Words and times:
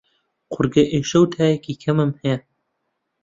قوڕگ 0.51 0.75
ئێشە 0.91 1.17
و 1.21 1.31
تایەکی 1.33 1.79
کەمم 1.83 2.11
هەیە. 2.21 2.37